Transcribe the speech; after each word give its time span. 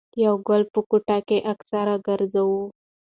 يو 0.23 0.33
ګل 0.47 0.61
په 0.73 0.79
ګوتو 0.89 1.17
کښې 1.27 1.37
اکثر 1.53 1.87
ګرځوو 2.07 2.63